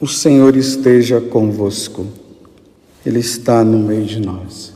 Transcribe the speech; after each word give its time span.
O 0.00 0.06
Senhor 0.06 0.54
esteja 0.54 1.20
convosco, 1.20 2.06
Ele 3.04 3.18
está 3.18 3.64
no 3.64 3.80
meio 3.80 4.04
de 4.04 4.20
nós. 4.20 4.72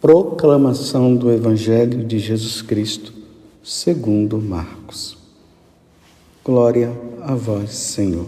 Proclamação 0.00 1.14
do 1.14 1.30
Evangelho 1.30 2.02
de 2.06 2.18
Jesus 2.18 2.62
Cristo, 2.62 3.12
segundo 3.62 4.38
Marcos. 4.38 5.18
Glória 6.42 6.90
a 7.20 7.34
vós, 7.34 7.72
Senhor. 7.72 8.24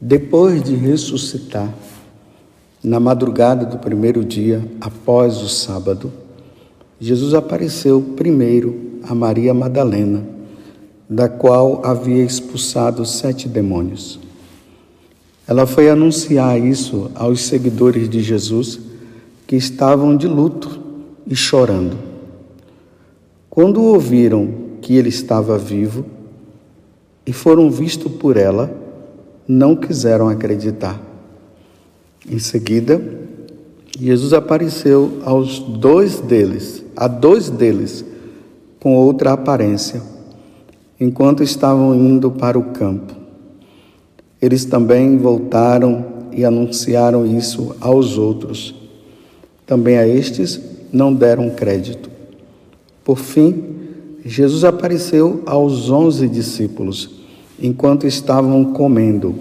Depois 0.00 0.62
de 0.62 0.74
ressuscitar, 0.74 1.74
na 2.82 2.98
madrugada 2.98 3.66
do 3.66 3.76
primeiro 3.76 4.24
dia, 4.24 4.66
após 4.80 5.36
o 5.42 5.50
sábado, 5.50 6.10
Jesus 6.98 7.34
apareceu 7.34 8.00
primeiro 8.16 9.00
a 9.02 9.14
Maria 9.14 9.52
Madalena, 9.52 10.26
da 11.10 11.28
qual 11.28 11.82
havia 11.84 12.24
expulsado 12.24 13.04
sete 13.04 13.46
demônios. 13.46 14.29
Ela 15.50 15.66
foi 15.66 15.90
anunciar 15.90 16.64
isso 16.64 17.10
aos 17.12 17.40
seguidores 17.40 18.08
de 18.08 18.20
Jesus 18.20 18.78
que 19.48 19.56
estavam 19.56 20.16
de 20.16 20.28
luto 20.28 20.78
e 21.26 21.34
chorando. 21.34 21.98
Quando 23.50 23.82
ouviram 23.82 24.48
que 24.80 24.94
ele 24.94 25.08
estava 25.08 25.58
vivo 25.58 26.06
e 27.26 27.32
foram 27.32 27.68
vistos 27.68 28.12
por 28.12 28.36
ela, 28.36 28.72
não 29.48 29.74
quiseram 29.74 30.28
acreditar. 30.28 31.02
Em 32.30 32.38
seguida, 32.38 33.02
Jesus 33.98 34.32
apareceu 34.32 35.18
aos 35.24 35.58
dois 35.58 36.20
deles, 36.20 36.84
a 36.94 37.08
dois 37.08 37.50
deles, 37.50 38.04
com 38.78 38.94
outra 38.94 39.32
aparência, 39.32 40.00
enquanto 41.00 41.42
estavam 41.42 41.92
indo 41.92 42.30
para 42.30 42.56
o 42.56 42.70
campo. 42.70 43.19
Eles 44.40 44.64
também 44.64 45.18
voltaram 45.18 46.04
e 46.32 46.44
anunciaram 46.44 47.26
isso 47.26 47.76
aos 47.80 48.16
outros. 48.16 48.74
Também 49.66 49.98
a 49.98 50.06
estes 50.06 50.60
não 50.92 51.12
deram 51.12 51.50
crédito. 51.50 52.10
Por 53.04 53.18
fim, 53.18 53.64
Jesus 54.24 54.64
apareceu 54.64 55.42
aos 55.46 55.90
onze 55.90 56.28
discípulos, 56.28 57.10
enquanto 57.60 58.06
estavam 58.06 58.72
comendo. 58.72 59.34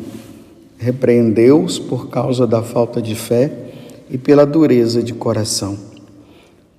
Repreendeu-os 0.78 1.78
por 1.78 2.10
causa 2.10 2.48
da 2.48 2.62
falta 2.62 3.02
de 3.02 3.16
fé 3.16 3.52
e 4.10 4.18
pela 4.18 4.46
dureza 4.46 5.04
de 5.04 5.14
coração, 5.14 5.78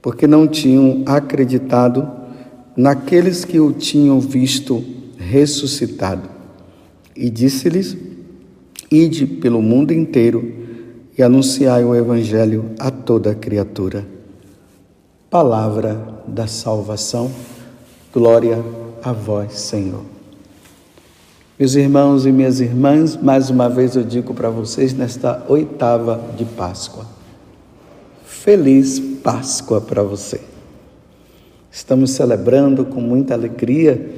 porque 0.00 0.26
não 0.26 0.48
tinham 0.48 1.02
acreditado 1.06 2.08
naqueles 2.76 3.44
que 3.44 3.60
o 3.60 3.72
tinham 3.72 4.18
visto 4.20 4.82
ressuscitado. 5.18 6.28
E 7.14 7.28
disse-lhes: 7.28 7.96
Ide 8.90 9.24
pelo 9.24 9.62
mundo 9.62 9.92
inteiro 9.92 10.52
e 11.16 11.22
anunciai 11.22 11.84
o 11.84 11.94
Evangelho 11.94 12.72
a 12.76 12.90
toda 12.90 13.36
criatura. 13.36 14.04
Palavra 15.30 16.22
da 16.26 16.48
salvação, 16.48 17.30
glória 18.12 18.64
a 19.00 19.12
vós, 19.12 19.52
Senhor. 19.60 20.02
Meus 21.56 21.76
irmãos 21.76 22.26
e 22.26 22.32
minhas 22.32 22.58
irmãs, 22.58 23.16
mais 23.16 23.48
uma 23.48 23.68
vez 23.68 23.94
eu 23.94 24.02
digo 24.02 24.34
para 24.34 24.50
vocês 24.50 24.92
nesta 24.92 25.44
oitava 25.48 26.20
de 26.36 26.44
Páscoa. 26.44 27.06
Feliz 28.24 28.98
Páscoa 28.98 29.80
para 29.80 30.02
você. 30.02 30.40
Estamos 31.70 32.10
celebrando 32.10 32.84
com 32.84 33.00
muita 33.00 33.34
alegria, 33.34 34.10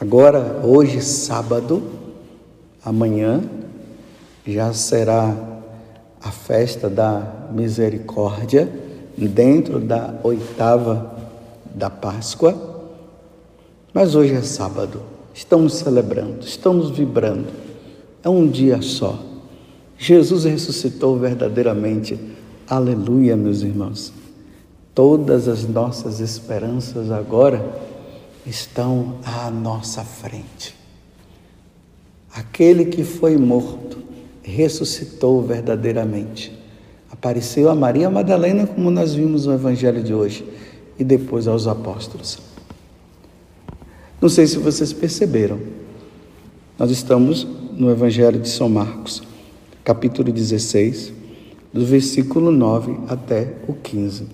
agora, 0.00 0.60
hoje, 0.62 1.00
sábado, 1.00 1.82
amanhã, 2.84 3.42
já 4.48 4.72
será 4.72 5.36
a 6.22 6.30
festa 6.30 6.88
da 6.88 7.50
misericórdia, 7.52 8.66
dentro 9.16 9.78
da 9.78 10.14
oitava 10.22 11.14
da 11.74 11.90
Páscoa, 11.90 12.56
mas 13.92 14.14
hoje 14.14 14.32
é 14.34 14.40
sábado, 14.40 15.02
estamos 15.34 15.74
celebrando, 15.74 16.46
estamos 16.46 16.90
vibrando, 16.90 17.48
é 18.22 18.28
um 18.28 18.48
dia 18.48 18.80
só. 18.80 19.22
Jesus 19.98 20.44
ressuscitou 20.44 21.18
verdadeiramente, 21.18 22.18
aleluia, 22.66 23.36
meus 23.36 23.62
irmãos. 23.62 24.12
Todas 24.94 25.46
as 25.46 25.68
nossas 25.68 26.20
esperanças 26.20 27.10
agora 27.10 27.64
estão 28.46 29.16
à 29.24 29.50
nossa 29.50 30.02
frente. 30.02 30.74
Aquele 32.32 32.86
que 32.86 33.04
foi 33.04 33.36
morto 33.36 34.07
ressuscitou 34.48 35.42
verdadeiramente. 35.42 36.52
Apareceu 37.10 37.68
a 37.68 37.74
Maria 37.74 38.08
Madalena, 38.08 38.66
como 38.66 38.90
nós 38.90 39.14
vimos 39.14 39.46
no 39.46 39.52
Evangelho 39.52 40.02
de 40.02 40.14
hoje, 40.14 40.44
e 40.98 41.04
depois 41.04 41.46
aos 41.46 41.66
apóstolos. 41.66 42.38
Não 44.20 44.28
sei 44.28 44.46
se 44.46 44.58
vocês 44.58 44.92
perceberam, 44.92 45.60
nós 46.78 46.90
estamos 46.90 47.46
no 47.76 47.90
Evangelho 47.90 48.40
de 48.40 48.48
São 48.48 48.68
Marcos, 48.68 49.22
capítulo 49.84 50.32
16, 50.32 51.12
do 51.72 51.84
versículo 51.84 52.50
9 52.50 52.96
até 53.08 53.54
o 53.68 53.74
15. 53.74 54.26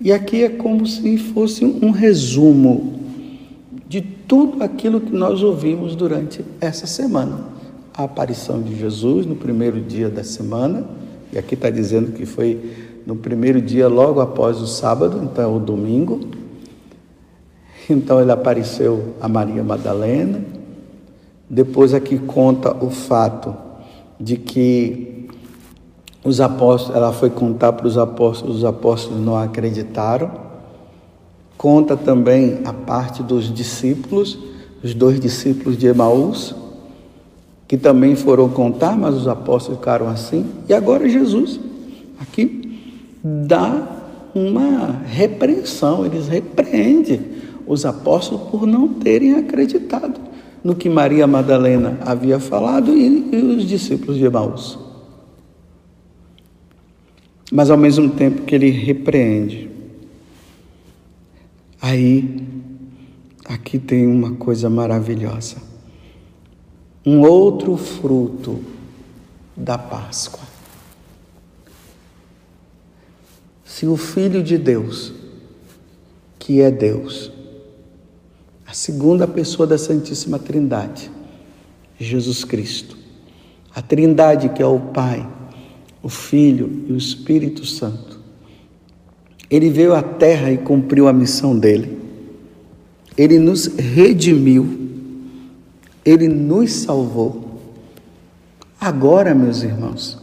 E 0.00 0.12
aqui 0.12 0.44
é 0.44 0.48
como 0.48 0.86
se 0.86 1.18
fosse 1.18 1.64
um 1.64 1.90
resumo 1.90 3.00
de 3.86 4.00
tudo 4.00 4.62
aquilo 4.62 5.00
que 5.00 5.12
nós 5.12 5.42
ouvimos 5.42 5.94
durante 5.96 6.44
essa 6.60 6.86
semana 6.86 7.59
a 8.00 8.04
aparição 8.04 8.62
de 8.62 8.74
Jesus 8.74 9.26
no 9.26 9.36
primeiro 9.36 9.80
dia 9.80 10.08
da 10.08 10.24
semana, 10.24 10.84
e 11.32 11.38
aqui 11.38 11.54
está 11.54 11.70
dizendo 11.70 12.12
que 12.12 12.24
foi 12.24 12.90
no 13.06 13.16
primeiro 13.16 13.60
dia, 13.60 13.88
logo 13.88 14.20
após 14.20 14.60
o 14.60 14.66
sábado, 14.66 15.20
então 15.22 15.44
é 15.44 15.46
o 15.46 15.58
domingo. 15.58 16.20
Então 17.88 18.20
ele 18.20 18.30
apareceu 18.30 19.14
a 19.20 19.28
Maria 19.28 19.64
Madalena. 19.64 20.44
Depois 21.48 21.92
aqui 21.92 22.18
conta 22.18 22.72
o 22.84 22.90
fato 22.90 23.54
de 24.18 24.36
que 24.36 25.28
os 26.22 26.40
apóstolos, 26.40 26.96
ela 26.96 27.12
foi 27.12 27.30
contar 27.30 27.72
para 27.72 27.86
os 27.86 27.98
apóstolos, 27.98 28.58
os 28.58 28.64
apóstolos 28.64 29.20
não 29.20 29.36
acreditaram. 29.36 30.30
Conta 31.56 31.96
também 31.96 32.60
a 32.64 32.72
parte 32.72 33.22
dos 33.22 33.52
discípulos, 33.52 34.38
os 34.84 34.94
dois 34.94 35.18
discípulos 35.18 35.76
de 35.76 35.86
Emaús, 35.86 36.54
que 37.70 37.76
também 37.76 38.16
foram 38.16 38.48
contar, 38.48 38.98
mas 38.98 39.14
os 39.14 39.28
apóstolos 39.28 39.78
ficaram 39.78 40.08
assim. 40.08 40.44
E 40.68 40.74
agora 40.74 41.08
Jesus, 41.08 41.60
aqui, 42.18 42.80
dá 43.22 43.86
uma 44.34 45.02
repreensão, 45.06 46.04
eles 46.04 46.26
repreendem 46.26 47.20
os 47.68 47.86
apóstolos 47.86 48.50
por 48.50 48.66
não 48.66 48.88
terem 48.88 49.34
acreditado 49.34 50.20
no 50.64 50.74
que 50.74 50.88
Maria 50.88 51.28
Madalena 51.28 51.96
havia 52.04 52.40
falado 52.40 52.92
e, 52.92 53.28
e 53.32 53.36
os 53.36 53.64
discípulos 53.64 54.16
de 54.16 54.24
Emaús. 54.24 54.76
Mas 57.52 57.70
ao 57.70 57.76
mesmo 57.76 58.10
tempo 58.10 58.42
que 58.42 58.52
ele 58.52 58.70
repreende, 58.70 59.70
aí, 61.80 62.42
aqui 63.44 63.78
tem 63.78 64.08
uma 64.08 64.32
coisa 64.32 64.68
maravilhosa 64.68 65.69
um 67.04 67.20
outro 67.20 67.76
fruto 67.76 68.62
da 69.56 69.78
Páscoa. 69.78 70.40
Se 73.64 73.86
o 73.86 73.96
Filho 73.96 74.42
de 74.42 74.58
Deus, 74.58 75.12
que 76.38 76.60
é 76.60 76.70
Deus, 76.70 77.32
a 78.66 78.74
segunda 78.74 79.26
pessoa 79.26 79.66
da 79.66 79.78
Santíssima 79.78 80.38
Trindade, 80.38 81.10
Jesus 81.98 82.44
Cristo, 82.44 82.96
a 83.74 83.80
Trindade 83.80 84.50
que 84.50 84.62
é 84.62 84.66
o 84.66 84.78
Pai, 84.78 85.26
o 86.02 86.08
Filho 86.08 86.84
e 86.88 86.92
o 86.92 86.96
Espírito 86.96 87.64
Santo, 87.64 88.20
ele 89.50 89.70
veio 89.70 89.94
à 89.94 90.02
terra 90.02 90.52
e 90.52 90.58
cumpriu 90.58 91.08
a 91.08 91.12
missão 91.12 91.58
dele. 91.58 91.98
Ele 93.16 93.38
nos 93.38 93.66
redimiu 93.66 94.79
ele 96.10 96.26
nos 96.28 96.72
salvou. 96.72 97.60
Agora, 98.80 99.32
meus 99.34 99.62
irmãos, 99.62 100.18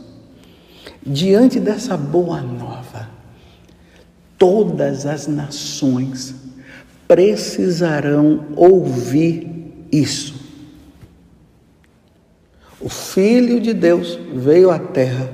diante 1.05 1.59
dessa 1.59 1.95
boa 1.95 2.41
nova, 2.41 3.09
todas 4.37 5.05
as 5.05 5.27
nações 5.27 6.35
precisarão 7.07 8.47
ouvir 8.55 9.87
isso. 9.89 10.35
O 12.81 12.89
Filho 12.89 13.61
de 13.61 13.73
Deus 13.73 14.19
veio 14.35 14.69
à 14.69 14.77
terra 14.77 15.31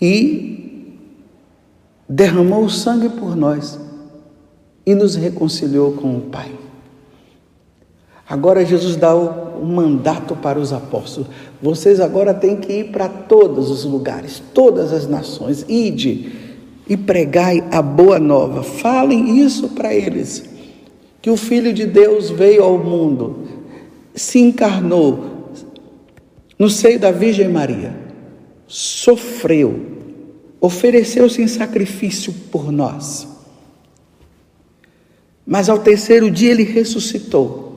e 0.00 0.96
derramou 2.06 2.64
o 2.64 2.70
sangue 2.70 3.08
por 3.08 3.34
nós 3.34 3.80
e 4.84 4.94
nos 4.94 5.16
reconciliou 5.16 5.92
com 5.92 6.16
o 6.16 6.20
Pai. 6.22 6.67
Agora 8.28 8.64
Jesus 8.64 8.94
dá 8.94 9.14
o, 9.14 9.62
o 9.62 9.64
mandato 9.64 10.36
para 10.36 10.58
os 10.58 10.72
apóstolos. 10.72 11.30
Vocês 11.62 11.98
agora 11.98 12.34
têm 12.34 12.56
que 12.56 12.72
ir 12.72 12.84
para 12.90 13.08
todos 13.08 13.70
os 13.70 13.84
lugares, 13.84 14.42
todas 14.52 14.92
as 14.92 15.08
nações. 15.08 15.64
Ide 15.66 16.32
e 16.86 16.96
pregai 16.96 17.64
a 17.70 17.80
boa 17.80 18.18
nova. 18.18 18.62
Falem 18.62 19.40
isso 19.40 19.70
para 19.70 19.94
eles. 19.94 20.44
Que 21.22 21.30
o 21.30 21.36
Filho 21.36 21.72
de 21.72 21.86
Deus 21.86 22.30
veio 22.30 22.62
ao 22.62 22.78
mundo, 22.78 23.44
se 24.14 24.38
encarnou 24.38 25.50
no 26.58 26.68
seio 26.68 26.98
da 26.98 27.10
Virgem 27.10 27.48
Maria, 27.48 27.94
sofreu, 28.66 29.80
ofereceu-se 30.60 31.40
em 31.40 31.48
sacrifício 31.48 32.32
por 32.52 32.70
nós. 32.70 33.26
Mas 35.46 35.68
ao 35.68 35.78
terceiro 35.78 36.30
dia 36.30 36.50
ele 36.50 36.64
ressuscitou 36.64 37.67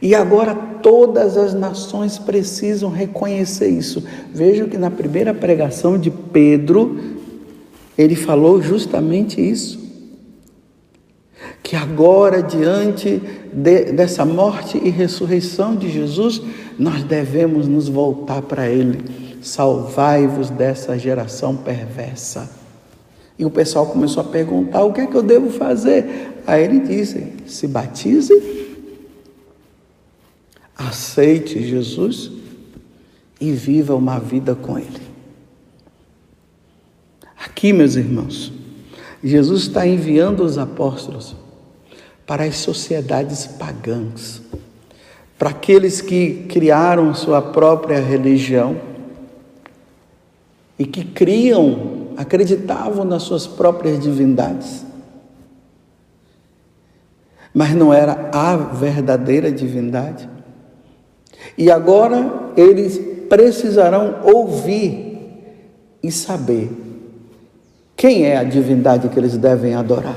e 0.00 0.14
agora 0.14 0.54
todas 0.54 1.36
as 1.36 1.54
nações 1.54 2.18
precisam 2.18 2.90
reconhecer 2.90 3.68
isso. 3.68 4.04
Veja 4.32 4.66
que 4.66 4.78
na 4.78 4.90
primeira 4.90 5.34
pregação 5.34 5.98
de 5.98 6.10
Pedro, 6.10 6.98
ele 7.96 8.14
falou 8.14 8.62
justamente 8.62 9.40
isso. 9.40 9.78
Que 11.62 11.76
agora, 11.76 12.42
diante 12.42 13.20
de, 13.52 13.92
dessa 13.92 14.24
morte 14.24 14.80
e 14.82 14.90
ressurreição 14.90 15.76
de 15.76 15.88
Jesus, 15.90 16.40
nós 16.78 17.02
devemos 17.02 17.68
nos 17.68 17.88
voltar 17.88 18.42
para 18.42 18.68
Ele. 18.68 19.38
Salvai-vos 19.42 20.50
dessa 20.50 20.98
geração 20.98 21.56
perversa. 21.56 22.50
E 23.38 23.44
o 23.44 23.50
pessoal 23.50 23.86
começou 23.86 24.22
a 24.22 24.26
perguntar: 24.26 24.84
o 24.84 24.92
que 24.92 25.00
é 25.00 25.06
que 25.06 25.14
eu 25.14 25.22
devo 25.22 25.50
fazer? 25.50 26.42
Aí 26.46 26.64
ele 26.64 26.80
disse: 26.80 27.32
se 27.46 27.66
batize 27.66 28.34
aceite 30.88 31.62
Jesus 31.62 32.30
e 33.40 33.52
viva 33.52 33.94
uma 33.94 34.18
vida 34.18 34.54
com 34.54 34.78
Ele. 34.78 35.10
Aqui, 37.44 37.72
meus 37.72 37.96
irmãos, 37.96 38.52
Jesus 39.22 39.62
está 39.62 39.86
enviando 39.86 40.42
os 40.42 40.56
apóstolos 40.56 41.36
para 42.26 42.44
as 42.44 42.56
sociedades 42.56 43.46
pagãs, 43.46 44.40
para 45.38 45.50
aqueles 45.50 46.00
que 46.00 46.46
criaram 46.48 47.14
sua 47.14 47.42
própria 47.42 48.00
religião 48.00 48.80
e 50.78 50.86
que 50.86 51.04
criam, 51.04 52.08
acreditavam 52.16 53.04
nas 53.04 53.22
suas 53.22 53.46
próprias 53.46 54.00
divindades. 54.00 54.84
Mas 57.52 57.74
não 57.74 57.92
era 57.92 58.30
a 58.32 58.56
verdadeira 58.56 59.50
divindade. 59.50 60.28
E 61.60 61.70
agora 61.70 62.52
eles 62.56 62.98
precisarão 63.28 64.20
ouvir 64.24 65.18
e 66.02 66.10
saber 66.10 66.70
quem 67.94 68.24
é 68.24 68.38
a 68.38 68.44
divindade 68.44 69.10
que 69.10 69.18
eles 69.18 69.36
devem 69.36 69.74
adorar. 69.74 70.16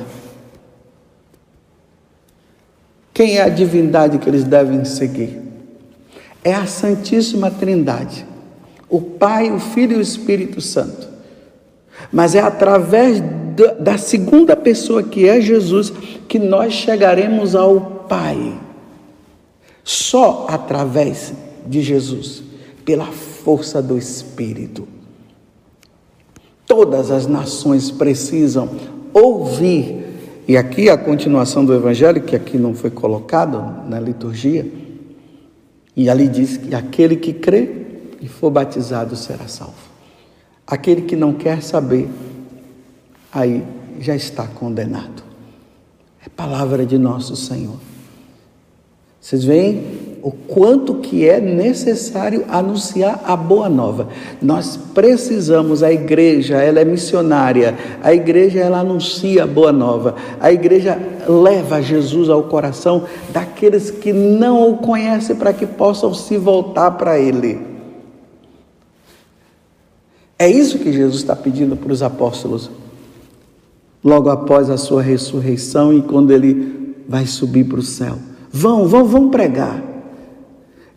Quem 3.14 3.40
é 3.40 3.42
a 3.42 3.50
divindade 3.50 4.20
que 4.20 4.30
eles 4.30 4.46
devem 4.46 4.86
seguir? 4.86 5.42
É 6.46 6.54
a 6.54 6.66
Santíssima 6.66 7.52
Trindade, 7.52 8.26
o 8.90 9.02
Pai, 9.02 9.52
o 9.52 9.60
Filho 9.60 9.98
e 9.98 9.98
o 9.98 10.02
Espírito 10.02 10.62
Santo. 10.62 11.10
Mas 12.10 12.36
é 12.36 12.40
através 12.40 13.22
da 13.82 13.98
segunda 13.98 14.56
pessoa, 14.56 15.04
que 15.04 15.28
é 15.28 15.42
Jesus, 15.42 15.92
que 16.26 16.40
nós 16.40 16.72
chegaremos 16.72 17.54
ao 17.54 17.82
Pai. 18.08 18.63
Só 19.84 20.46
através 20.50 21.34
de 21.66 21.82
Jesus, 21.82 22.44
pela 22.86 23.06
força 23.06 23.82
do 23.82 23.98
Espírito. 23.98 24.88
Todas 26.66 27.12
as 27.12 27.28
nações 27.28 27.92
precisam 27.92 28.70
ouvir, 29.14 30.06
e 30.48 30.58
aqui 30.58 30.90
a 30.90 30.98
continuação 30.98 31.64
do 31.64 31.74
Evangelho, 31.74 32.22
que 32.22 32.36
aqui 32.36 32.58
não 32.58 32.74
foi 32.74 32.90
colocado 32.90 33.88
na 33.88 34.00
liturgia, 34.00 34.66
e 35.96 36.10
ali 36.10 36.28
diz 36.28 36.58
que 36.58 36.74
aquele 36.74 37.16
que 37.16 37.34
crê 37.34 37.84
e 38.20 38.28
for 38.28 38.50
batizado 38.50 39.16
será 39.16 39.48
salvo. 39.48 39.74
Aquele 40.66 41.02
que 41.02 41.16
não 41.16 41.34
quer 41.34 41.62
saber, 41.62 42.10
aí 43.32 43.64
já 44.00 44.16
está 44.16 44.48
condenado. 44.48 45.24
É 46.26 46.30
palavra 46.30 46.86
de 46.86 46.98
nosso 46.98 47.36
Senhor. 47.36 47.78
Vocês 49.24 49.46
veem 49.46 49.82
o 50.22 50.32
quanto 50.32 50.96
que 50.96 51.26
é 51.26 51.40
necessário 51.40 52.44
anunciar 52.50 53.22
a 53.26 53.38
boa 53.38 53.70
nova. 53.70 54.10
Nós 54.42 54.78
precisamos, 54.94 55.82
a 55.82 55.94
igreja, 55.94 56.58
ela 56.58 56.82
é 56.82 56.86
missionária. 56.86 57.74
A 58.04 58.14
igreja 58.14 58.60
ela 58.60 58.82
anuncia 58.82 59.46
a 59.46 59.48
boa 59.48 59.72
nova. 59.72 60.16
A 60.42 60.52
igreja 60.52 61.00
leva 61.26 61.82
Jesus 61.82 62.30
ao 62.30 62.44
coração 62.44 63.06
daqueles 63.32 63.90
que 63.90 64.12
não 64.12 64.70
o 64.70 64.78
conhecem 64.80 65.38
para 65.38 65.54
que 65.54 65.66
possam 65.66 66.14
se 66.14 66.38
voltar 66.38 66.92
para 66.92 67.18
ele. 67.18 67.62
É 70.38 70.50
isso 70.50 70.80
que 70.80 70.92
Jesus 70.92 71.22
está 71.22 71.34
pedindo 71.34 71.78
para 71.78 71.94
os 71.94 72.04
apóstolos. 72.04 72.70
Logo 74.04 74.30
após 74.30 74.70
a 74.70 74.76
sua 74.76 75.02
ressurreição 75.02 75.98
e 75.98 76.02
quando 76.02 76.32
ele 76.32 76.98
vai 77.08 77.26
subir 77.26 77.64
para 77.64 77.80
o 77.80 77.84
céu. 77.84 78.18
Vão, 78.56 78.88
vão, 78.88 79.04
vão 79.04 79.30
pregar. 79.32 79.84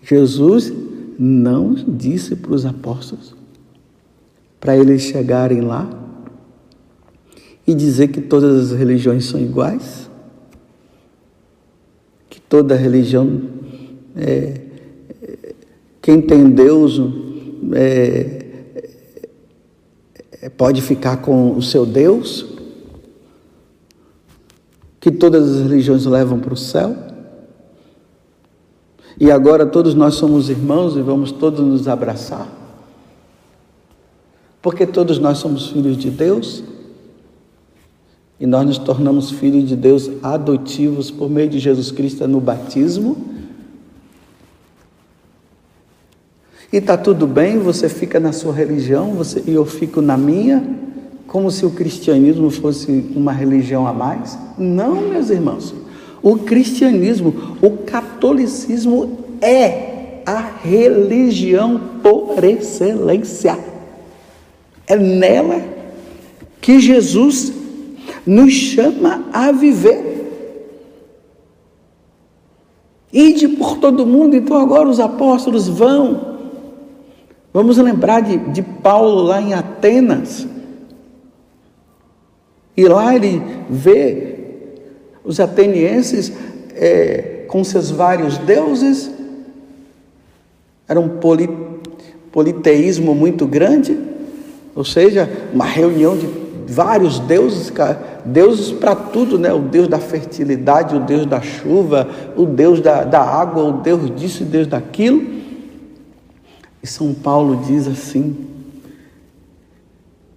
Jesus 0.02 0.70
não 1.18 1.72
disse 1.74 2.36
para 2.36 2.52
os 2.52 2.66
apóstolos 2.66 3.34
para 4.60 4.76
eles 4.76 5.02
chegarem 5.02 5.60
lá 5.60 5.88
e 7.66 7.74
dizer 7.74 8.08
que 8.08 8.20
todas 8.20 8.72
as 8.72 8.78
religiões 8.78 9.24
são 9.24 9.40
iguais, 9.40 10.10
que 12.28 12.40
toda 12.40 12.74
religião, 12.74 13.42
é, 14.16 14.60
quem 16.02 16.20
tem 16.20 16.50
Deus 16.50 17.00
é, 17.72 18.46
é, 20.42 20.48
pode 20.48 20.82
ficar 20.82 21.18
com 21.18 21.56
o 21.56 21.62
seu 21.62 21.86
Deus, 21.86 22.46
que 25.00 25.10
todas 25.10 25.56
as 25.56 25.62
religiões 25.62 26.04
levam 26.06 26.38
para 26.38 26.54
o 26.54 26.56
céu. 26.56 27.15
E 29.18 29.30
agora 29.30 29.64
todos 29.64 29.94
nós 29.94 30.14
somos 30.14 30.50
irmãos 30.50 30.96
e 30.96 31.00
vamos 31.00 31.32
todos 31.32 31.64
nos 31.64 31.88
abraçar. 31.88 32.46
Porque 34.60 34.86
todos 34.86 35.18
nós 35.18 35.38
somos 35.38 35.68
filhos 35.68 35.96
de 35.96 36.10
Deus. 36.10 36.62
E 38.38 38.46
nós 38.46 38.66
nos 38.66 38.78
tornamos 38.78 39.30
filhos 39.30 39.66
de 39.66 39.74
Deus 39.74 40.10
adotivos 40.22 41.10
por 41.10 41.30
meio 41.30 41.48
de 41.48 41.58
Jesus 41.58 41.90
Cristo 41.90 42.28
no 42.28 42.40
batismo. 42.40 43.16
E 46.70 46.76
está 46.76 46.98
tudo 46.98 47.26
bem, 47.26 47.58
você 47.58 47.88
fica 47.88 48.20
na 48.20 48.32
sua 48.32 48.52
religião 48.52 49.14
você, 49.14 49.42
e 49.46 49.54
eu 49.54 49.64
fico 49.64 50.02
na 50.02 50.18
minha, 50.18 50.62
como 51.26 51.50
se 51.50 51.64
o 51.64 51.70
cristianismo 51.70 52.50
fosse 52.50 53.12
uma 53.14 53.32
religião 53.32 53.86
a 53.86 53.92
mais. 53.92 54.38
Não, 54.58 55.00
meus 55.08 55.30
irmãos. 55.30 55.72
O 56.22 56.38
cristianismo, 56.38 57.56
o 57.62 57.70
catolicismo 57.84 59.18
é 59.40 60.22
a 60.26 60.40
religião 60.40 61.80
por 62.02 62.42
excelência. 62.42 63.58
É 64.86 64.96
nela 64.96 65.62
que 66.60 66.80
Jesus 66.80 67.52
nos 68.26 68.52
chama 68.52 69.24
a 69.32 69.52
viver. 69.52 70.16
Ide 73.12 73.48
por 73.48 73.78
todo 73.78 74.04
mundo, 74.04 74.36
então 74.36 74.56
agora 74.56 74.88
os 74.88 75.00
apóstolos 75.00 75.68
vão. 75.68 76.36
Vamos 77.52 77.78
lembrar 77.78 78.20
de, 78.20 78.36
de 78.36 78.62
Paulo 78.62 79.22
lá 79.22 79.40
em 79.40 79.54
Atenas. 79.54 80.46
E 82.76 82.86
lá 82.86 83.14
ele 83.14 83.40
vê 83.70 84.35
os 85.26 85.40
atenienses 85.40 86.32
é, 86.74 87.44
com 87.48 87.64
seus 87.64 87.90
vários 87.90 88.38
deuses, 88.38 89.10
era 90.88 91.00
um 91.00 91.08
poli, 91.08 91.50
politeísmo 92.30 93.12
muito 93.12 93.44
grande, 93.44 93.98
ou 94.72 94.84
seja, 94.84 95.28
uma 95.52 95.64
reunião 95.64 96.16
de 96.16 96.28
vários 96.68 97.18
deuses, 97.18 97.72
deuses 98.24 98.70
para 98.70 98.94
tudo, 98.94 99.36
né? 99.36 99.52
O 99.52 99.58
Deus 99.58 99.88
da 99.88 99.98
fertilidade, 99.98 100.94
o 100.94 101.00
Deus 101.00 101.26
da 101.26 101.40
chuva, 101.40 102.08
o 102.36 102.44
Deus 102.44 102.80
da, 102.80 103.02
da 103.02 103.20
água, 103.20 103.64
o 103.64 103.72
Deus 103.80 104.14
disso 104.14 104.42
e 104.42 104.46
Deus 104.46 104.66
daquilo. 104.68 105.24
E 106.82 106.86
São 106.86 107.12
Paulo 107.14 107.62
diz 107.66 107.88
assim: 107.88 108.36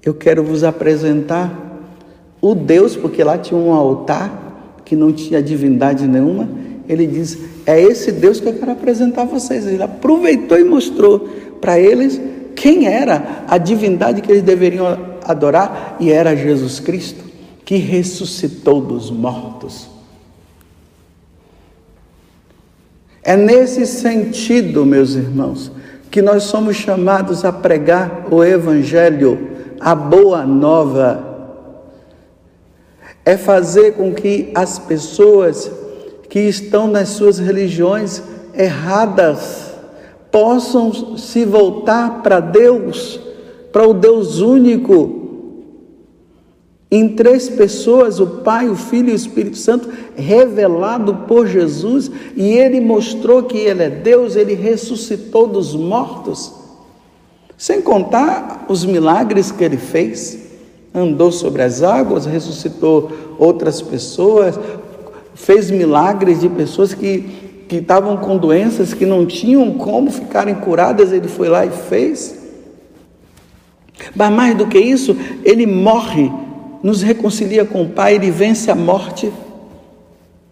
Eu 0.04 0.14
quero 0.16 0.44
vos 0.44 0.64
apresentar 0.64 1.52
o 2.42 2.56
Deus, 2.56 2.96
porque 2.96 3.24
lá 3.24 3.38
tinha 3.38 3.60
um 3.60 3.74
altar 3.74 4.49
que 4.90 4.96
não 4.96 5.14
tinha 5.14 5.40
divindade 5.40 6.08
nenhuma, 6.08 6.50
ele 6.88 7.06
diz: 7.06 7.38
É 7.64 7.80
esse 7.80 8.12
Deus 8.12 8.40
que 8.40 8.48
eu 8.48 8.54
quero 8.54 8.72
apresentar 8.72 9.22
a 9.22 9.26
vocês. 9.26 9.68
Ele 9.68 9.84
aproveitou 9.84 10.60
e 10.60 10.64
mostrou 10.64 11.30
para 11.62 11.80
eles 11.80 12.20
quem 12.56 12.88
era 12.88 13.46
a 13.48 13.60
divindade 13.60 14.20
que 14.20 14.32
eles 14.32 14.42
deveriam 14.42 14.98
adorar, 15.24 15.96
e 16.00 16.12
era 16.12 16.36
Jesus 16.36 16.80
Cristo, 16.80 17.24
que 17.64 17.76
ressuscitou 17.76 18.82
dos 18.82 19.12
mortos. 19.12 19.88
É 23.22 23.38
nesse 23.38 23.86
sentido, 23.86 24.88
meus 24.88 25.14
irmãos, 25.14 25.72
que 26.10 26.20
nós 26.20 26.44
somos 26.44 26.76
chamados 26.78 27.46
a 27.46 27.54
pregar 27.54 28.26
o 28.32 28.44
Evangelho, 28.44 29.50
a 29.80 29.94
boa 29.94 30.48
nova. 30.48 31.29
É 33.26 33.38
fazer 33.38 33.94
com 33.94 34.14
que 34.14 34.52
as 34.56 34.80
pessoas 34.80 35.72
que 36.30 36.40
estão 36.40 36.88
nas 36.88 37.10
suas 37.10 37.40
religiões 37.40 38.22
erradas 38.54 39.70
possam 40.32 41.18
se 41.18 41.44
voltar 41.46 42.22
para 42.22 42.40
Deus, 42.40 43.20
para 43.72 43.88
o 43.88 43.94
Deus 43.94 44.40
único, 44.40 45.20
em 46.92 47.10
três 47.10 47.48
pessoas, 47.48 48.20
o 48.20 48.26
Pai, 48.26 48.68
o 48.68 48.76
Filho 48.76 49.10
e 49.10 49.14
o 49.14 49.16
Espírito 49.16 49.58
Santo, 49.58 49.90
revelado 50.16 51.26
por 51.28 51.46
Jesus, 51.46 52.10
e 52.36 52.54
ele 52.54 52.80
mostrou 52.80 53.44
que 53.44 53.58
ele 53.58 53.84
é 53.84 53.90
Deus, 53.90 54.36
ele 54.36 54.56
ressuscitou 54.56 55.46
dos 55.46 55.76
mortos. 55.76 56.52
Sem 57.56 57.82
contar 57.82 58.66
os 58.68 58.86
milagres 58.86 59.52
que 59.52 59.64
ele 59.64 59.78
fez, 59.78 60.49
andou 61.00 61.32
sobre 61.32 61.62
as 61.62 61.82
águas, 61.82 62.26
ressuscitou 62.26 63.12
outras 63.38 63.82
pessoas, 63.82 64.60
fez 65.34 65.72
milagres 65.72 66.42
de 66.42 66.50
pessoas 66.50 66.94
que 66.94 67.50
que 67.70 67.76
estavam 67.76 68.18
com 68.18 68.36
doenças 68.36 68.96
que 68.96 69.06
não 69.06 69.28
tinham 69.28 69.72
como 69.74 70.10
ficarem 70.10 70.56
curadas, 70.56 71.14
ele 71.14 71.28
foi 71.28 71.48
lá 71.50 71.64
e 71.68 71.70
fez. 71.70 72.36
Mas 74.16 74.34
mais 74.34 74.58
do 74.58 74.66
que 74.66 74.80
isso, 74.80 75.16
ele 75.44 75.68
morre 75.68 76.32
nos 76.82 77.04
reconcilia 77.04 77.66
com 77.66 77.84
o 77.84 77.90
Pai, 77.90 78.16
ele 78.16 78.32
vence 78.32 78.72
a 78.72 78.76
morte, 78.76 79.32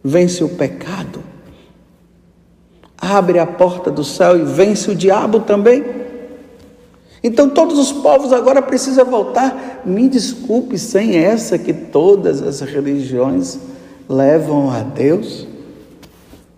vence 0.03 0.43
o 0.43 0.49
pecado, 0.49 1.23
abre 2.97 3.39
a 3.39 3.47
porta 3.47 3.89
do 3.89 4.03
céu 4.03 4.37
e 4.37 4.43
vence 4.43 4.91
o 4.91 4.95
diabo 4.95 5.39
também. 5.39 5.83
Então 7.23 7.49
todos 7.49 7.77
os 7.79 7.91
povos 7.91 8.31
agora 8.31 8.61
precisam 8.61 9.05
voltar. 9.05 9.81
Me 9.85 10.07
desculpe, 10.07 10.77
sem 10.77 11.15
essa 11.15 11.57
que 11.57 11.73
todas 11.73 12.41
as 12.41 12.61
religiões 12.61 13.59
levam 14.07 14.69
a 14.69 14.81
Deus, 14.81 15.47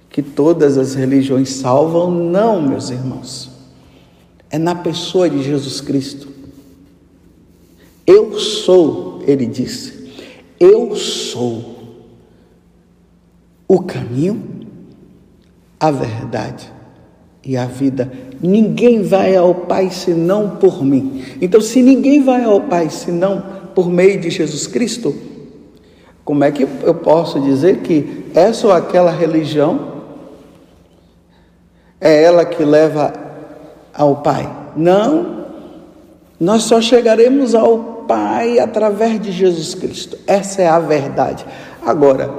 que 0.09 0.21
todas 0.21 0.77
as 0.77 0.95
religiões 0.95 1.49
salvam, 1.49 2.11
não, 2.11 2.61
meus 2.61 2.89
irmãos. 2.89 3.49
É 4.49 4.57
na 4.57 4.75
pessoa 4.75 5.29
de 5.29 5.41
Jesus 5.43 5.79
Cristo. 5.79 6.27
Eu 8.05 8.37
sou 8.39 9.09
ele 9.25 9.45
disse: 9.45 10.11
Eu 10.59 10.95
sou 10.95 11.75
o 13.67 13.81
caminho, 13.83 14.65
a 15.79 15.91
verdade 15.91 16.78
e 17.49 17.57
a 17.57 17.65
vida. 17.65 18.11
Ninguém 18.39 19.01
vai 19.01 19.35
ao 19.35 19.55
Pai 19.55 19.89
senão 19.89 20.51
por 20.57 20.85
mim. 20.85 21.23
Então, 21.41 21.59
se 21.59 21.81
ninguém 21.81 22.21
vai 22.21 22.43
ao 22.43 22.61
Pai 22.61 22.91
senão 22.91 23.43
por 23.73 23.89
meio 23.89 24.21
de 24.21 24.29
Jesus 24.29 24.67
Cristo, 24.67 25.15
como 26.23 26.43
é 26.43 26.51
que 26.51 26.61
eu 26.83 26.93
posso 26.93 27.39
dizer 27.39 27.77
que 27.77 28.27
essa 28.35 28.67
ou 28.67 28.71
aquela 28.71 29.09
religião 29.09 30.03
é 31.99 32.21
ela 32.21 32.45
que 32.45 32.63
leva 32.63 33.11
ao 33.95 34.17
Pai? 34.17 34.47
Não, 34.77 35.45
nós 36.39 36.61
só 36.61 36.79
chegaremos 36.79 37.55
ao 37.55 38.05
Pai 38.07 38.59
através 38.59 39.19
de 39.19 39.31
Jesus 39.31 39.73
Cristo. 39.73 40.19
Essa 40.27 40.61
é 40.61 40.67
a 40.67 40.79
verdade. 40.79 41.43
Agora, 41.83 42.31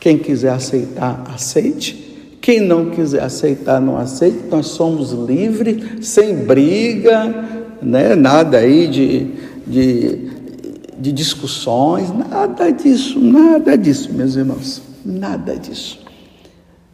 quem 0.00 0.18
quiser 0.18 0.50
aceitar, 0.50 1.22
aceite. 1.32 2.01
Quem 2.42 2.60
não 2.60 2.90
quiser 2.90 3.22
aceitar, 3.22 3.80
não 3.80 3.96
aceite. 3.96 4.40
Nós 4.50 4.66
somos 4.66 5.12
livres, 5.12 6.06
sem 6.06 6.34
briga, 6.44 7.32
né? 7.80 8.14
nada 8.16 8.58
aí 8.58 8.88
de, 8.88 9.28
de, 9.66 10.28
de 10.98 11.12
discussões, 11.12 12.12
nada 12.12 12.70
disso, 12.70 13.18
nada 13.18 13.78
disso, 13.78 14.12
meus 14.12 14.34
irmãos, 14.34 14.82
nada 15.04 15.56
disso 15.56 16.01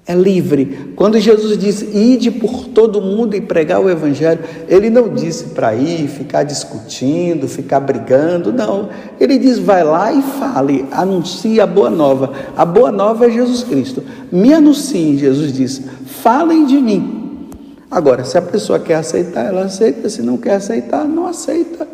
é 0.09 0.15
livre. 0.15 0.95
Quando 0.97 1.21
Jesus 1.21 1.59
disse, 1.59 1.85
ide 1.95 2.31
por 2.31 2.67
todo 2.69 3.03
mundo 3.03 3.37
e 3.37 3.43
pregar 3.43 3.79
o 3.79 3.91
Evangelho, 3.91 4.43
ele 4.67 4.89
não 4.89 5.11
disse 5.11 5.49
para 5.49 5.75
ir 5.75 6.09
ficar 6.09 6.45
discutindo, 6.45 7.47
ficar 7.47 7.79
brigando, 7.79 8.51
não. 8.51 8.89
Ele 9.21 9.39
diz, 9.39 9.59
vai 9.59 9.85
lá 9.85 10.11
e 10.11 10.23
fale, 10.23 10.87
anuncie 10.91 11.61
a 11.61 11.67
boa 11.67 11.91
nova. 11.91 12.33
A 12.57 12.65
boa 12.65 12.91
nova 12.91 13.27
é 13.27 13.31
Jesus 13.31 13.63
Cristo. 13.63 14.03
Me 14.33 14.55
anunciem, 14.55 15.19
Jesus 15.19 15.53
disse, 15.53 15.83
falem 16.07 16.65
de 16.65 16.79
mim. 16.79 17.51
Agora, 17.91 18.25
se 18.25 18.39
a 18.39 18.43
pessoa 18.43 18.79
quer 18.79 18.95
aceitar, 18.95 19.45
ela 19.45 19.65
aceita, 19.65 20.09
se 20.09 20.23
não 20.23 20.39
quer 20.39 20.55
aceitar, 20.55 21.05
não 21.05 21.27
aceita. 21.27 21.87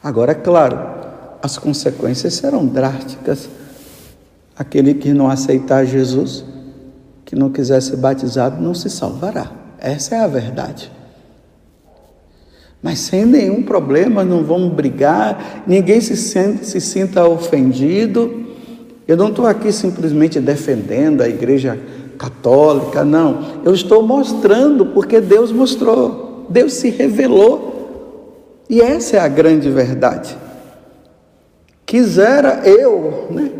Agora, 0.00 0.30
é 0.30 0.36
claro, 0.36 0.78
as 1.42 1.58
consequências 1.58 2.34
serão 2.34 2.64
drásticas 2.64 3.48
Aquele 4.58 4.94
que 4.94 5.12
não 5.12 5.28
aceitar 5.30 5.84
Jesus, 5.84 6.44
que 7.24 7.36
não 7.36 7.50
quiser 7.50 7.80
ser 7.80 7.96
batizado, 7.96 8.60
não 8.60 8.74
se 8.74 8.90
salvará. 8.90 9.52
Essa 9.78 10.16
é 10.16 10.18
a 10.18 10.26
verdade. 10.26 10.90
Mas 12.82 12.98
sem 13.00 13.24
nenhum 13.24 13.62
problema, 13.62 14.24
não 14.24 14.42
vamos 14.42 14.72
brigar, 14.72 15.62
ninguém 15.66 16.00
se, 16.00 16.16
sente, 16.16 16.66
se 16.66 16.80
sinta 16.80 17.24
ofendido. 17.24 18.46
Eu 19.06 19.16
não 19.16 19.28
estou 19.28 19.46
aqui 19.46 19.72
simplesmente 19.72 20.40
defendendo 20.40 21.22
a 21.22 21.28
igreja 21.28 21.78
católica, 22.18 23.04
não. 23.04 23.60
Eu 23.64 23.74
estou 23.74 24.02
mostrando 24.02 24.86
porque 24.86 25.20
Deus 25.20 25.52
mostrou, 25.52 26.46
Deus 26.48 26.72
se 26.74 26.90
revelou. 26.90 28.64
E 28.68 28.80
essa 28.80 29.16
é 29.16 29.20
a 29.20 29.28
grande 29.28 29.70
verdade. 29.70 30.36
Quisera 31.86 32.62
eu, 32.68 33.28
né? 33.30 33.50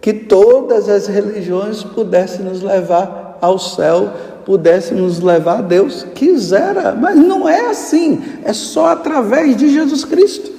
Que 0.00 0.12
todas 0.12 0.88
as 0.88 1.06
religiões 1.06 1.82
pudessem 1.84 2.44
nos 2.44 2.62
levar 2.62 3.38
ao 3.40 3.58
céu, 3.58 4.10
pudessem 4.44 4.96
nos 4.96 5.20
levar 5.20 5.58
a 5.58 5.62
Deus. 5.62 6.06
Quisera, 6.14 6.94
mas 6.94 7.16
não 7.16 7.48
é 7.48 7.68
assim, 7.68 8.20
é 8.44 8.52
só 8.52 8.86
através 8.86 9.56
de 9.56 9.68
Jesus 9.72 10.04
Cristo. 10.04 10.50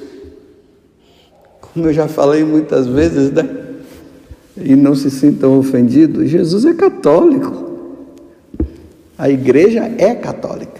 Como 1.59 1.87
eu 1.87 1.93
já 1.93 2.07
falei 2.07 2.43
muitas 2.43 2.85
vezes, 2.85 3.31
né? 3.31 3.47
E 4.57 4.75
não 4.75 4.93
se 4.93 5.09
sintam 5.09 5.57
ofendidos, 5.57 6.29
Jesus 6.29 6.65
é 6.65 6.73
católico. 6.73 7.71
A 9.17 9.29
igreja 9.29 9.91
é 9.97 10.13
católica. 10.13 10.70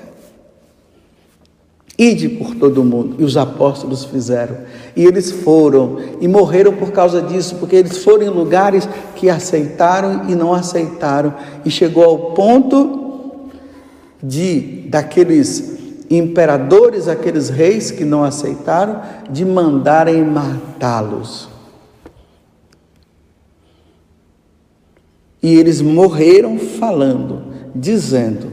Ide 2.02 2.30
por 2.30 2.56
todo 2.56 2.84
mundo. 2.84 3.18
E 3.20 3.24
os 3.24 3.38
apóstolos 3.38 4.04
fizeram. 4.04 4.58
E 4.96 5.06
eles 5.06 5.32
foram 5.32 6.00
e 6.20 6.28
morreram 6.28 6.74
por 6.74 6.92
causa 6.92 7.22
disso, 7.22 7.58
porque 7.58 7.76
eles 7.76 8.04
foram 8.04 8.24
em 8.24 8.30
lugares 8.30 8.90
que 9.16 9.30
aceitaram 9.30 10.28
e 10.28 10.34
não 10.34 10.52
aceitaram. 10.52 11.36
E 11.64 11.70
chegou 11.70 12.04
ao 12.04 12.32
ponto 12.32 13.52
de 14.24 14.88
daqueles 14.90 15.78
imperadores, 16.10 17.08
aqueles 17.08 17.50
reis 17.50 17.92
que 17.92 18.04
não 18.04 18.24
aceitaram, 18.24 19.00
de 19.30 19.46
mandarem 19.46 20.26
matá-los. 20.26 21.50
E 25.44 25.54
eles 25.54 25.84
morreram 25.84 26.58
falando, 26.58 27.44
dizendo: 27.76 28.52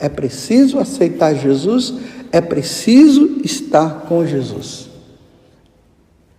é 0.00 0.08
preciso 0.08 0.78
aceitar 0.78 1.34
Jesus 1.34 1.94
é 2.32 2.40
preciso 2.40 3.40
estar 3.44 4.02
com 4.02 4.26
Jesus. 4.26 4.88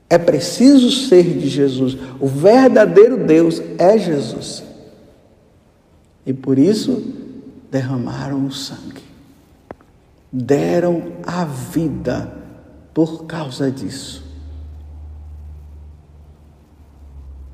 É 0.10 0.18
preciso 0.18 0.92
ser 0.92 1.24
de 1.38 1.48
Jesus. 1.48 1.98
O 2.20 2.28
verdadeiro 2.28 3.18
Deus 3.26 3.62
é 3.78 3.98
Jesus. 3.98 4.64
E 6.26 6.34
por 6.34 6.58
isso 6.58 7.04
derramaram 7.72 8.46
o 8.46 8.52
sangue. 8.52 9.04
Deram 10.32 11.14
a 11.26 11.46
vida 11.46 12.32
por 12.94 13.26
causa 13.26 13.72
disso. 13.72 14.24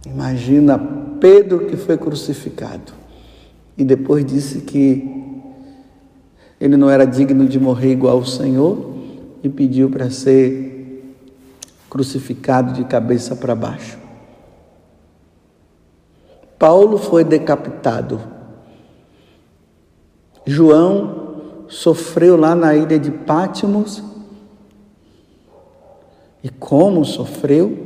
Imagina 0.05 0.77
Pedro 1.19 1.67
que 1.67 1.75
foi 1.75 1.97
crucificado 1.97 2.93
e 3.77 3.83
depois 3.83 4.25
disse 4.25 4.61
que 4.61 5.14
ele 6.59 6.77
não 6.77 6.89
era 6.89 7.05
digno 7.05 7.47
de 7.47 7.59
morrer 7.59 7.91
igual 7.91 8.19
o 8.19 8.25
Senhor 8.25 8.93
e 9.43 9.49
pediu 9.49 9.89
para 9.89 10.09
ser 10.09 11.13
crucificado 11.89 12.73
de 12.73 12.83
cabeça 12.85 13.35
para 13.35 13.55
baixo. 13.55 13.97
Paulo 16.57 16.97
foi 16.97 17.23
decapitado. 17.23 18.21
João 20.45 21.25
sofreu 21.67 22.37
lá 22.37 22.55
na 22.55 22.75
ilha 22.75 22.97
de 22.97 23.11
Pátimos. 23.11 24.03
E 26.43 26.49
como 26.49 27.03
sofreu? 27.03 27.77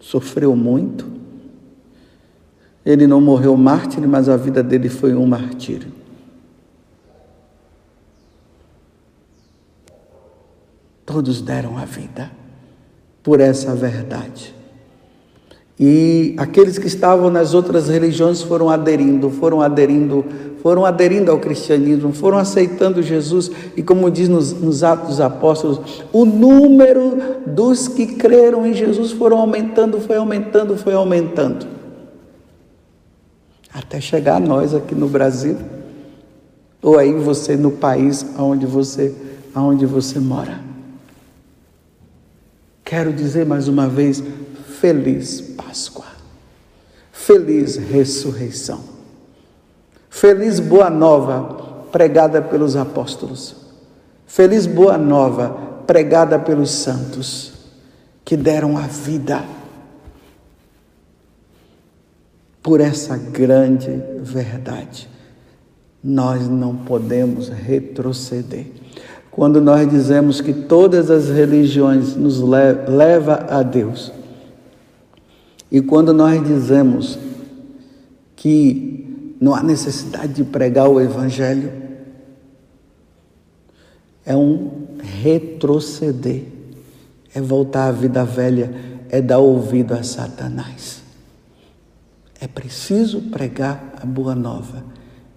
Sofreu 0.00 0.54
muito. 0.54 1.06
Ele 2.84 3.06
não 3.06 3.20
morreu 3.20 3.56
mártir, 3.56 4.06
mas 4.06 4.28
a 4.28 4.36
vida 4.36 4.62
dele 4.62 4.88
foi 4.88 5.14
um 5.14 5.26
martírio. 5.26 5.92
Todos 11.06 11.40
deram 11.40 11.78
a 11.78 11.84
vida 11.84 12.30
por 13.22 13.40
essa 13.40 13.74
verdade. 13.74 14.56
E 15.78 16.34
aqueles 16.38 16.78
que 16.78 16.86
estavam 16.86 17.30
nas 17.30 17.54
outras 17.54 17.88
religiões 17.88 18.42
foram 18.42 18.70
aderindo, 18.70 19.30
foram 19.30 19.60
aderindo, 19.60 20.24
foram 20.62 20.86
aderindo 20.86 21.30
ao 21.30 21.38
cristianismo, 21.38 22.12
foram 22.12 22.38
aceitando 22.38 23.02
Jesus. 23.02 23.50
E 23.76 23.82
como 23.82 24.10
diz 24.10 24.28
nos, 24.28 24.52
nos 24.52 24.82
Atos 24.82 25.08
dos 25.08 25.20
Apóstolos, 25.20 26.02
o 26.12 26.24
número 26.24 27.36
dos 27.46 27.88
que 27.88 28.06
creram 28.06 28.66
em 28.66 28.72
Jesus 28.72 29.12
foram 29.12 29.38
aumentando, 29.38 30.00
foi 30.00 30.16
aumentando, 30.16 30.76
foi 30.76 30.94
aumentando. 30.94 31.66
Até 33.72 34.00
chegar 34.00 34.36
a 34.36 34.40
nós 34.40 34.74
aqui 34.74 34.94
no 34.94 35.06
Brasil, 35.06 35.58
ou 36.82 36.98
aí 36.98 37.12
você 37.12 37.54
no 37.54 37.70
país 37.70 38.24
onde 38.38 38.64
você, 38.64 39.14
onde 39.54 39.84
você 39.84 40.18
mora. 40.18 40.66
Quero 42.86 43.12
dizer 43.12 43.44
mais 43.44 43.66
uma 43.66 43.88
vez, 43.88 44.22
feliz 44.80 45.40
Páscoa, 45.40 46.04
feliz 47.10 47.74
ressurreição, 47.74 48.80
feliz 50.08 50.60
boa 50.60 50.88
nova 50.88 51.88
pregada 51.90 52.40
pelos 52.40 52.76
apóstolos, 52.76 53.56
feliz 54.24 54.66
boa 54.66 54.96
nova 54.96 55.50
pregada 55.84 56.38
pelos 56.38 56.70
santos 56.70 57.54
que 58.24 58.36
deram 58.36 58.78
a 58.78 58.82
vida 58.82 59.44
por 62.62 62.80
essa 62.80 63.16
grande 63.16 64.00
verdade. 64.20 65.10
Nós 66.04 66.46
não 66.46 66.76
podemos 66.76 67.48
retroceder. 67.48 68.66
Quando 69.36 69.60
nós 69.60 69.86
dizemos 69.86 70.40
que 70.40 70.54
todas 70.54 71.10
as 71.10 71.28
religiões 71.28 72.16
nos 72.16 72.40
levam 72.40 73.36
a 73.50 73.62
Deus, 73.62 74.10
e 75.70 75.82
quando 75.82 76.14
nós 76.14 76.42
dizemos 76.42 77.18
que 78.34 79.36
não 79.38 79.54
há 79.54 79.62
necessidade 79.62 80.32
de 80.32 80.42
pregar 80.42 80.88
o 80.88 80.98
Evangelho, 80.98 81.70
é 84.24 84.34
um 84.34 84.70
retroceder, 85.22 86.44
é 87.34 87.38
voltar 87.38 87.88
à 87.88 87.92
vida 87.92 88.24
velha, 88.24 88.74
é 89.10 89.20
dar 89.20 89.36
ouvido 89.36 89.92
a 89.92 90.02
Satanás. 90.02 91.02
É 92.40 92.48
preciso 92.48 93.20
pregar 93.20 93.96
a 94.00 94.06
boa 94.06 94.34
nova, 94.34 94.82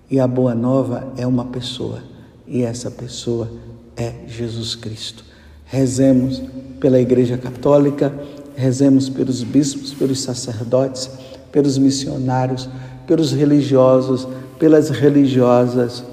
e 0.09 0.21
a 0.21 0.25
boa 0.25 0.55
nova 0.55 1.11
é 1.17 1.27
uma 1.27 1.43
pessoa, 1.43 2.01
e 2.47 2.61
essa 2.61 2.89
pessoa 2.89 3.51
é 3.99 4.13
Jesus 4.27 4.75
Cristo. 4.75 5.23
Rezemos 5.65 6.41
pela 6.79 6.99
Igreja 6.99 7.37
Católica, 7.37 8.11
rezemos 8.55 9.09
pelos 9.09 9.43
bispos, 9.43 9.93
pelos 9.93 10.21
sacerdotes, 10.21 11.09
pelos 11.51 11.77
missionários, 11.77 12.69
pelos 13.05 13.31
religiosos, 13.31 14.27
pelas 14.57 14.89
religiosas, 14.89 16.03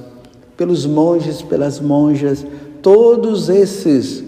pelos 0.57 0.85
monges, 0.87 1.43
pelas 1.43 1.81
monjas, 1.81 2.45
todos 2.83 3.49
esses 3.49 4.25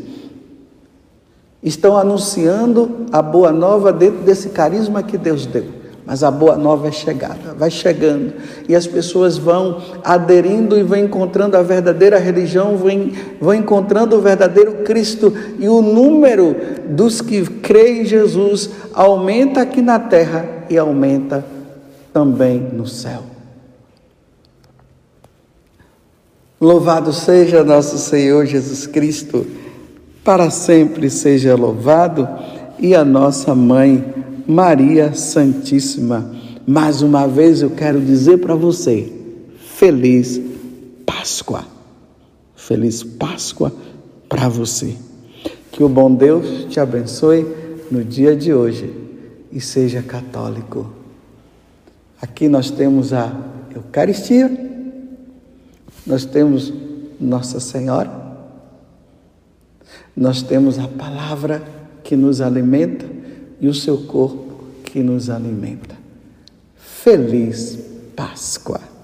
estão 1.62 1.96
anunciando 1.96 3.06
a 3.10 3.22
boa 3.22 3.50
nova 3.50 3.92
dentro 3.92 4.22
desse 4.22 4.50
carisma 4.50 5.02
que 5.02 5.16
Deus 5.16 5.46
deu. 5.46 5.66
Mas 6.08 6.22
a 6.22 6.30
boa 6.30 6.56
nova 6.56 6.88
é 6.88 6.90
chegada, 6.90 7.52
vai 7.54 7.70
chegando 7.70 8.32
e 8.66 8.74
as 8.74 8.86
pessoas 8.86 9.36
vão 9.36 9.82
aderindo 10.02 10.78
e 10.78 10.82
vão 10.82 10.96
encontrando 10.98 11.54
a 11.54 11.62
verdadeira 11.62 12.18
religião, 12.18 12.78
vão, 12.78 13.10
vão 13.38 13.52
encontrando 13.52 14.16
o 14.16 14.20
verdadeiro 14.22 14.84
Cristo 14.84 15.30
e 15.58 15.68
o 15.68 15.82
número 15.82 16.56
dos 16.88 17.20
que 17.20 17.44
creem 17.44 18.00
em 18.00 18.04
Jesus 18.06 18.70
aumenta 18.94 19.60
aqui 19.60 19.82
na 19.82 19.98
terra 19.98 20.48
e 20.70 20.78
aumenta 20.78 21.44
também 22.10 22.58
no 22.58 22.86
céu. 22.86 23.24
Louvado 26.58 27.12
seja 27.12 27.62
nosso 27.62 27.98
Senhor 27.98 28.46
Jesus 28.46 28.86
Cristo, 28.86 29.46
para 30.24 30.48
sempre 30.48 31.10
seja 31.10 31.54
louvado, 31.54 32.26
e 32.78 32.94
a 32.94 33.04
nossa 33.04 33.54
mãe 33.54 34.18
Maria 34.48 35.12
Santíssima. 35.12 36.34
Mais 36.66 37.02
uma 37.02 37.28
vez 37.28 37.60
eu 37.60 37.68
quero 37.68 38.00
dizer 38.00 38.38
para 38.38 38.54
você: 38.54 39.12
Feliz 39.58 40.40
Páscoa. 41.04 41.66
Feliz 42.56 43.02
Páscoa 43.02 43.70
para 44.26 44.48
você. 44.48 44.96
Que 45.70 45.84
o 45.84 45.88
bom 45.88 46.14
Deus 46.14 46.64
te 46.70 46.80
abençoe 46.80 47.46
no 47.90 48.02
dia 48.02 48.34
de 48.34 48.54
hoje 48.54 48.90
e 49.52 49.60
seja 49.60 50.00
católico. 50.00 50.90
Aqui 52.18 52.48
nós 52.48 52.70
temos 52.70 53.12
a 53.12 53.30
Eucaristia, 53.74 54.50
nós 56.06 56.24
temos 56.24 56.72
Nossa 57.20 57.60
Senhora, 57.60 58.10
nós 60.16 60.40
temos 60.40 60.78
a 60.78 60.88
palavra 60.88 61.62
que 62.02 62.16
nos 62.16 62.40
alimenta 62.40 63.07
e 63.60 63.68
o 63.68 63.74
seu 63.74 63.98
corpo 63.98 64.64
que 64.84 65.02
nos 65.02 65.28
alimenta. 65.30 65.96
Feliz 66.76 67.78
Páscoa! 68.14 68.97